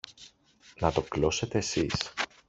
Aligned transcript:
Να 0.79 0.91
το 0.91 1.01
κλώσετε 1.01 1.59
σεις! 1.61 2.13